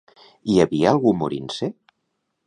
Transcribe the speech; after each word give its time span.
Hi 0.53 0.55
havia 0.63 0.87
algú 0.93 1.13
morint-se? 1.19 1.69